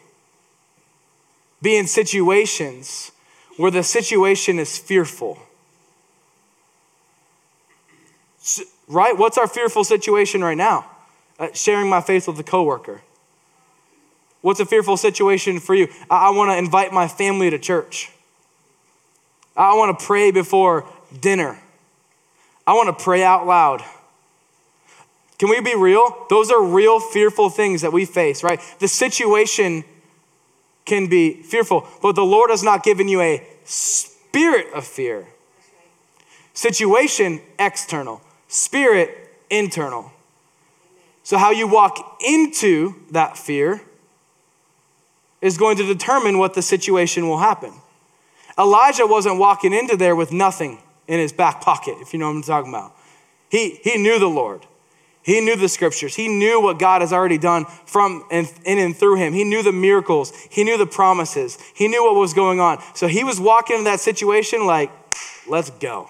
[1.62, 3.12] be in situations
[3.58, 5.38] where the situation is fearful.
[8.88, 9.16] Right?
[9.16, 10.90] What's our fearful situation right now?
[11.38, 13.04] Uh, sharing my faith with a coworker.
[14.46, 15.88] What's a fearful situation for you?
[16.08, 18.12] I, I want to invite my family to church.
[19.58, 20.88] I want to pray before
[21.20, 21.58] dinner.
[22.68, 23.84] I want to pray out loud.
[25.40, 26.28] Can we be real?
[26.30, 28.60] Those are real fearful things that we face, right?
[28.78, 29.84] The situation
[30.86, 35.26] can be fearful, but the Lord has not given you a spirit of fear.
[36.54, 38.22] Situation, external.
[38.48, 39.10] Spirit,
[39.50, 40.12] internal.
[41.24, 43.82] So, how you walk into that fear
[45.46, 47.72] is going to determine what the situation will happen.
[48.58, 52.38] Elijah wasn't walking into there with nothing in his back pocket, if you know what
[52.38, 52.96] I'm talking about.
[53.50, 54.66] He, he knew the Lord.
[55.22, 56.16] He knew the scriptures.
[56.16, 59.34] He knew what God has already done from and in and through him.
[59.34, 60.34] He knew the miracles.
[60.50, 61.60] He knew the promises.
[61.76, 62.82] He knew what was going on.
[62.96, 64.92] So he was walking in that situation like,
[65.48, 66.10] let's go.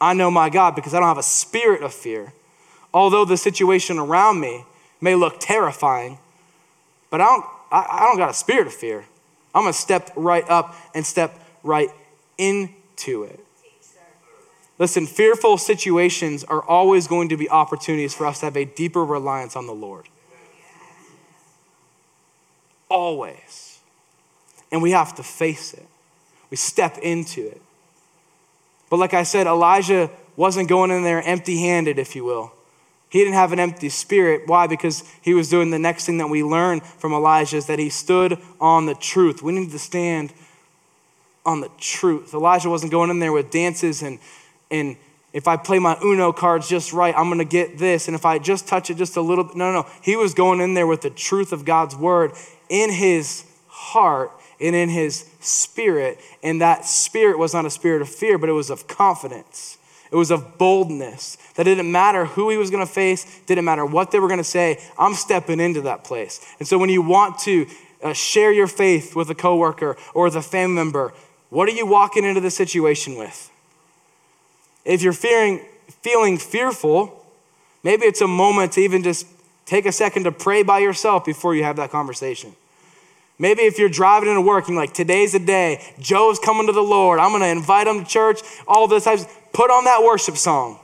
[0.00, 2.32] I know my God because I don't have a spirit of fear.
[2.94, 4.64] Although the situation around me
[4.98, 6.18] may look terrifying,
[7.10, 9.04] but I don't, I, I don't got a spirit of fear.
[9.54, 11.90] I'm gonna step right up and step right
[12.38, 13.40] into it.
[14.78, 19.04] Listen, fearful situations are always going to be opportunities for us to have a deeper
[19.04, 20.06] reliance on the Lord.
[22.88, 23.78] Always.
[24.72, 25.86] And we have to face it,
[26.50, 27.60] we step into it.
[28.88, 32.52] But like I said, Elijah wasn't going in there empty handed, if you will.
[33.10, 34.46] He didn't have an empty spirit.
[34.46, 34.68] Why?
[34.68, 37.90] Because he was doing the next thing that we learn from Elijah is that he
[37.90, 39.42] stood on the truth.
[39.42, 40.32] We need to stand
[41.44, 42.32] on the truth.
[42.32, 44.18] Elijah wasn't going in there with dances and
[44.70, 44.96] and
[45.32, 48.08] if I play my Uno cards just right, I'm gonna get this.
[48.08, 49.88] And if I just touch it just a little bit, no, no, no.
[50.02, 52.32] He was going in there with the truth of God's word
[52.68, 56.18] in his heart and in his spirit.
[56.42, 59.78] And that spirit was not a spirit of fear, but it was of confidence.
[60.10, 61.36] It was of boldness.
[61.54, 64.82] That didn't matter who he was gonna face, didn't matter what they were gonna say.
[64.98, 66.40] I'm stepping into that place.
[66.58, 67.66] And so when you want to
[68.02, 71.12] uh, share your faith with a coworker or with a family member,
[71.50, 73.50] what are you walking into the situation with?
[74.84, 75.60] If you're fearing,
[76.02, 77.24] feeling fearful,
[77.82, 79.26] maybe it's a moment to even just
[79.66, 82.54] take a second to pray by yourself before you have that conversation.
[83.40, 85.82] Maybe if you're driving into work, you're like, today's the day.
[85.98, 87.18] Joe's coming to the Lord.
[87.18, 88.42] I'm to invite him to church.
[88.68, 89.24] All this types.
[89.54, 90.78] Put on that worship song.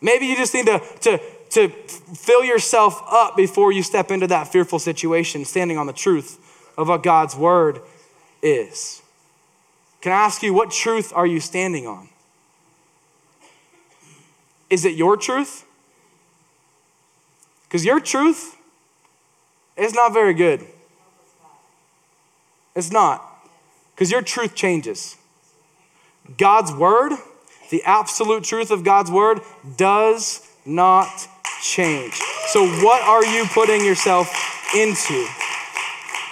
[0.00, 4.48] Maybe you just need to, to, to fill yourself up before you step into that
[4.48, 6.38] fearful situation, standing on the truth
[6.78, 7.82] of what God's word
[8.42, 9.02] is.
[10.00, 12.08] Can I ask you, what truth are you standing on?
[14.70, 15.66] Is it your truth?
[17.64, 18.56] Because your truth
[19.80, 20.66] is not very good.
[22.74, 23.26] It's not.
[23.94, 25.16] Because your truth changes.
[26.38, 27.12] God's word,
[27.70, 29.40] the absolute truth of God's word,
[29.76, 31.28] does not
[31.62, 32.14] change.
[32.48, 34.32] So, what are you putting yourself
[34.74, 35.26] into?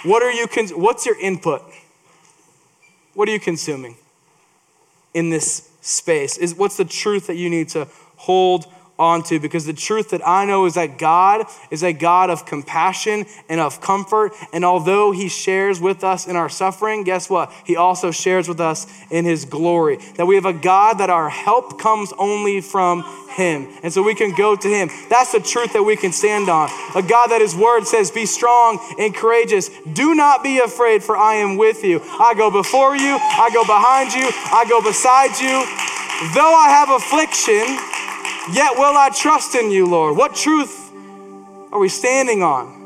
[0.03, 0.47] What are you?
[0.47, 1.61] Con- what's your input?
[3.13, 3.97] What are you consuming
[5.13, 6.37] in this space?
[6.37, 8.65] Is what's the truth that you need to hold
[8.99, 13.25] onto because the truth that I know is that God is a God of compassion
[13.47, 14.33] and of comfort.
[14.51, 17.51] And although He shares with us in our suffering, guess what?
[17.65, 19.97] He also shares with us in His glory.
[20.17, 23.69] That we have a God that our help comes only from Him.
[23.81, 24.89] And so we can go to Him.
[25.09, 26.69] That's the truth that we can stand on.
[26.95, 29.69] A God that His word says, Be strong and courageous.
[29.93, 32.01] Do not be afraid, for I am with you.
[32.03, 35.63] I go before you, I go behind you, I go beside you.
[36.35, 37.79] Though I have affliction,
[38.53, 40.17] Yet will I trust in you, Lord.
[40.17, 40.91] What truth
[41.71, 42.79] are we standing on?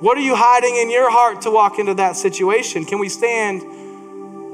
[0.00, 2.84] What are you hiding in your heart to walk into that situation?
[2.84, 3.62] Can we stand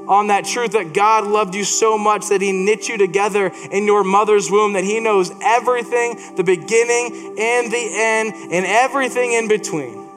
[0.07, 3.85] on that truth that God loved you so much that He knit you together in
[3.85, 9.47] your mother's womb, that He knows everything, the beginning and the end, and everything in
[9.47, 10.07] between?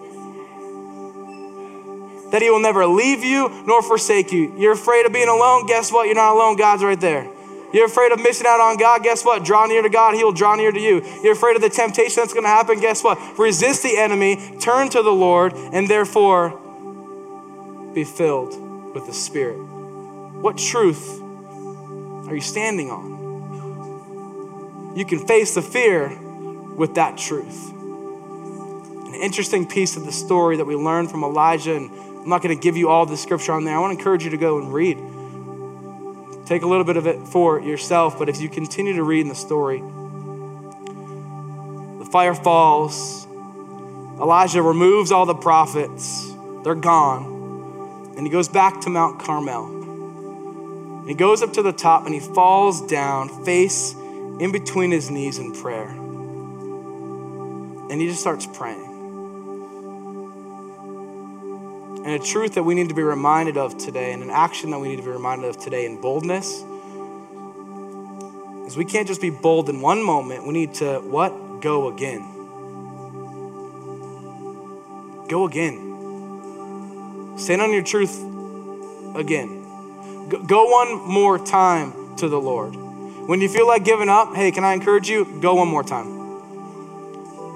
[2.30, 4.54] That He will never leave you nor forsake you.
[4.58, 5.66] You're afraid of being alone?
[5.66, 6.06] Guess what?
[6.06, 6.56] You're not alone.
[6.56, 7.30] God's right there.
[7.72, 9.02] You're afraid of missing out on God?
[9.02, 9.44] Guess what?
[9.44, 11.02] Draw near to God, He will draw near to you.
[11.22, 12.80] You're afraid of the temptation that's going to happen?
[12.80, 13.38] Guess what?
[13.38, 16.60] Resist the enemy, turn to the Lord, and therefore
[17.94, 19.56] be filled with the Spirit.
[19.56, 21.20] What truth
[22.28, 23.12] are you standing on?
[24.96, 26.18] You can face the fear
[26.76, 27.70] with that truth.
[27.72, 32.54] An interesting piece of the story that we learned from Elijah, and I'm not going
[32.56, 33.76] to give you all the scripture on there.
[33.76, 34.98] I want to encourage you to go and read
[36.46, 39.28] Take a little bit of it for yourself, but if you continue to read in
[39.28, 39.80] the story,
[41.98, 43.26] the fire falls.
[44.20, 46.32] Elijah removes all the prophets,
[46.64, 48.14] they're gone.
[48.16, 51.04] And he goes back to Mount Carmel.
[51.06, 55.38] He goes up to the top and he falls down, face in between his knees
[55.38, 55.88] in prayer.
[57.90, 58.91] And he just starts praying.
[62.04, 64.78] And a truth that we need to be reminded of today, and an action that
[64.80, 66.64] we need to be reminded of today in boldness,
[68.66, 70.44] is we can't just be bold in one moment.
[70.46, 71.60] We need to what?
[71.60, 72.22] Go again.
[75.28, 75.90] Go again.
[77.38, 78.18] Stand on your truth
[79.14, 79.62] again.
[80.46, 82.74] Go one more time to the Lord.
[82.74, 85.40] When you feel like giving up, hey, can I encourage you?
[85.40, 86.20] Go one more time.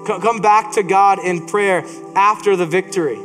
[0.05, 1.83] Come back to God in prayer
[2.15, 3.19] after the victory.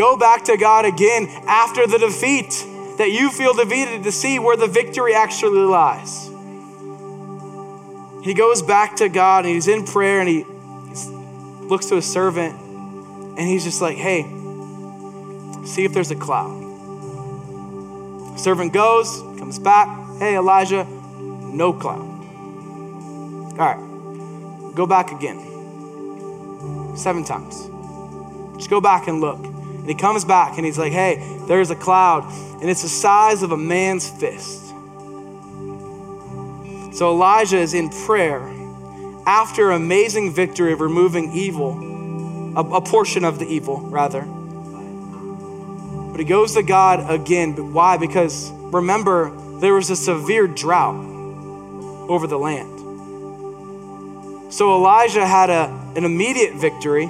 [0.00, 2.64] Go back to God again after the defeat
[2.96, 6.26] that you feel defeated to see where the victory actually lies.
[8.24, 10.44] He goes back to God and he's in prayer and he
[11.68, 14.22] looks to his servant and he's just like, hey,
[15.66, 16.56] see if there's a cloud.
[18.40, 19.86] Servant goes, comes back,
[20.18, 22.08] hey, Elijah, no cloud.
[23.52, 26.96] All right, go back again.
[26.96, 27.68] Seven times.
[28.56, 29.49] Just go back and look.
[29.80, 32.24] And he comes back and he's like, hey, there's a cloud,
[32.60, 34.68] and it's the size of a man's fist.
[36.92, 38.40] So Elijah is in prayer
[39.26, 41.72] after amazing victory of removing evil,
[42.56, 44.22] a, a portion of the evil, rather.
[46.10, 47.54] But he goes to God again.
[47.54, 47.96] But why?
[47.96, 50.96] Because remember, there was a severe drought
[52.08, 52.78] over the land.
[54.52, 57.06] So Elijah had a, an immediate victory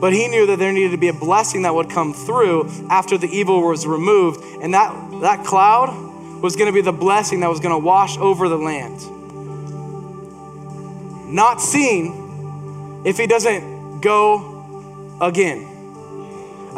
[0.00, 3.18] but he knew that there needed to be a blessing that would come through after
[3.18, 4.42] the evil was removed.
[4.62, 8.16] And that, that cloud was going to be the blessing that was going to wash
[8.16, 8.98] over the land.
[11.32, 15.66] Not seen if he doesn't go again.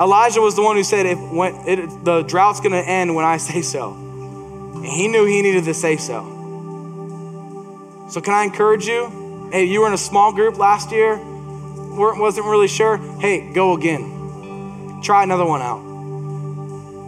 [0.01, 3.25] Elijah was the one who said, if when it, the drought's going to end when
[3.25, 3.93] I say so.
[3.93, 6.41] And he knew he needed to say so.
[8.11, 9.49] So, can I encourage you?
[9.53, 11.21] Hey, you were in a small group last year
[11.93, 15.01] wasn't really sure, hey, go again.
[15.03, 15.93] Try another one out.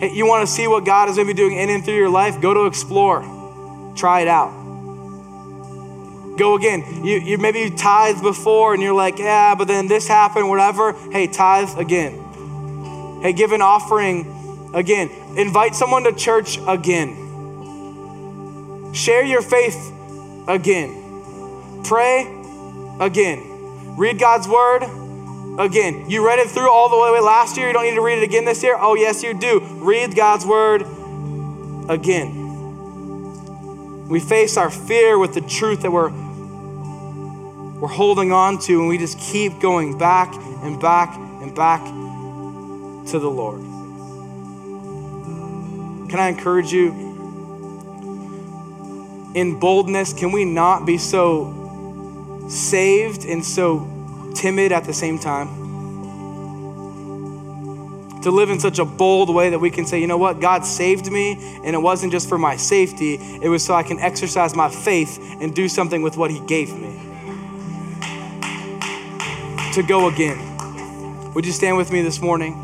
[0.00, 1.94] Hey, you want to see what God is going to be doing in and through
[1.94, 2.40] your life?
[2.40, 3.22] Go to explore.
[3.96, 4.50] Try it out.
[6.36, 7.04] Go again.
[7.04, 10.92] You, you maybe you tithed before and you're like, yeah, but then this happened, whatever.
[11.12, 13.20] Hey, tithe again.
[13.22, 15.10] Hey, give an offering again.
[15.36, 17.22] Invite someone to church again.
[18.92, 19.92] Share your faith
[20.48, 21.82] again.
[21.84, 22.26] Pray
[23.00, 23.53] again.
[23.96, 24.82] Read God's word
[25.58, 26.10] again.
[26.10, 27.68] You read it through all the way last year.
[27.68, 28.76] You don't need to read it again this year.
[28.78, 29.60] Oh, yes, you do.
[29.60, 30.82] Read God's word
[31.88, 32.42] again.
[34.08, 36.10] We face our fear with the truth that we're,
[37.80, 41.84] we're holding on to, and we just keep going back and back and back
[43.10, 43.60] to the Lord.
[46.10, 46.92] Can I encourage you?
[49.34, 51.63] In boldness, can we not be so
[52.48, 55.62] saved and so timid at the same time.
[58.22, 60.64] To live in such a bold way that we can say, you know what, God
[60.64, 61.32] saved me,
[61.62, 65.18] and it wasn't just for my safety, it was so I can exercise my faith
[65.40, 67.00] and do something with what He gave me.
[69.74, 71.32] To go again.
[71.34, 72.60] Would you stand with me this morning?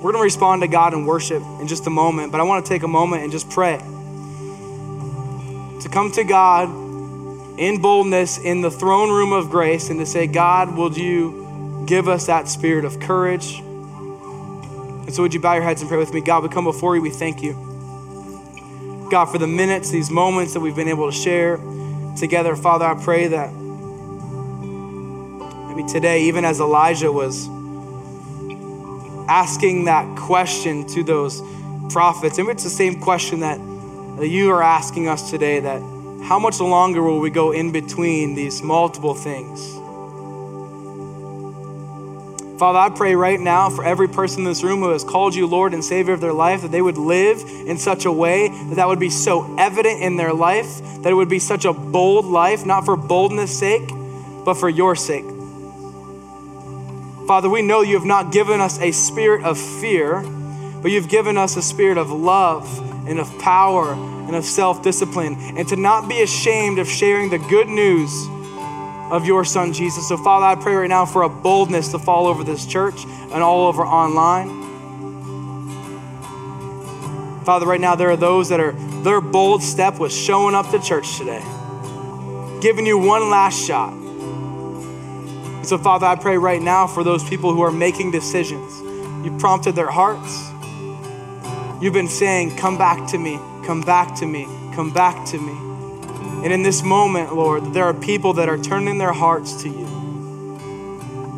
[0.00, 2.64] We're going to respond to God in worship in just a moment, but I want
[2.64, 3.76] to take a moment and just pray.
[5.82, 6.89] To come to God
[7.60, 12.08] in boldness in the throne room of grace and to say, God, will you give
[12.08, 13.58] us that spirit of courage?
[13.58, 16.22] And so, would you bow your heads and pray with me?
[16.22, 17.52] God, we come before you, we thank you.
[19.10, 21.58] God, for the minutes, these moments that we've been able to share
[22.16, 23.52] together, Father, I pray that
[25.68, 27.46] maybe today, even as Elijah was
[29.28, 31.42] asking that question to those
[31.92, 33.60] prophets, maybe it's the same question that
[34.26, 38.62] you are asking us today that how much longer will we go in between these
[38.62, 39.80] multiple things?
[42.60, 45.46] Father, I pray right now for every person in this room who has called you
[45.46, 48.74] Lord and Savior of their life that they would live in such a way that
[48.74, 52.26] that would be so evident in their life, that it would be such a bold
[52.26, 53.88] life, not for boldness' sake,
[54.44, 55.24] but for your sake.
[57.26, 60.20] Father, we know you have not given us a spirit of fear,
[60.82, 63.94] but you've given us a spirit of love and of power
[64.30, 68.28] and of self discipline, and to not be ashamed of sharing the good news
[69.10, 70.06] of your son Jesus.
[70.06, 73.42] So, Father, I pray right now for a boldness to fall over this church and
[73.42, 74.60] all over online.
[77.44, 78.70] Father, right now there are those that are,
[79.02, 81.42] their bold step was showing up to church today,
[82.60, 83.92] giving you one last shot.
[85.64, 88.80] So, Father, I pray right now for those people who are making decisions.
[89.26, 90.50] You prompted their hearts.
[91.82, 93.40] You've been saying, Come back to me.
[93.66, 94.46] Come back to me.
[94.74, 95.52] Come back to me.
[96.44, 99.88] And in this moment, Lord, there are people that are turning their hearts to you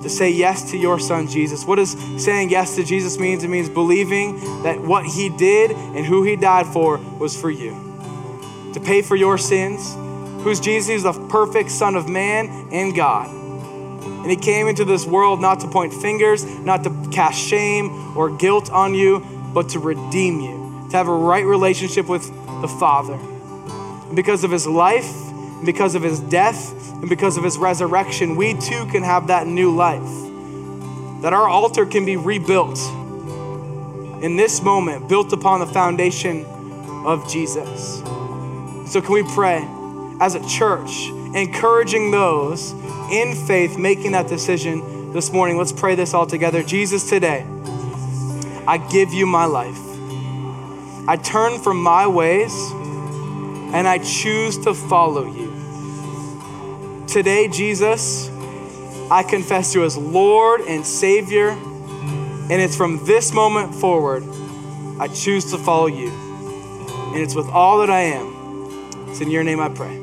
[0.03, 1.65] to say yes to your son Jesus.
[1.65, 3.45] What does saying yes to Jesus means?
[3.45, 7.77] It means believing that what he did and who he died for was for you.
[8.75, 9.95] to pay for your sins,
[10.43, 13.31] who's Jesus, he's the perfect Son of Man and God.
[13.31, 18.31] And he came into this world not to point fingers, not to cast shame or
[18.31, 20.62] guilt on you, but to redeem you,
[20.93, 22.29] to have a right relationship with
[22.61, 23.15] the Father.
[23.15, 28.37] And because of his life, and because of his death, and because of his resurrection,
[28.37, 31.23] we too can have that new life.
[31.23, 32.79] That our altar can be rebuilt
[34.23, 36.45] in this moment, built upon the foundation
[37.07, 38.01] of Jesus.
[38.87, 39.67] So, can we pray
[40.21, 42.73] as a church, encouraging those
[43.11, 45.57] in faith making that decision this morning?
[45.57, 46.63] Let's pray this all together.
[46.63, 47.47] Jesus, today,
[48.67, 49.92] I give you my life.
[51.09, 57.07] I turn from my ways and I choose to follow you.
[57.07, 58.31] Today, Jesus,
[59.11, 64.25] I confess you as Lord and Savior, and it's from this moment forward
[65.01, 66.11] I choose to follow you.
[66.11, 69.09] And it's with all that I am.
[69.09, 70.02] It's in your name I pray.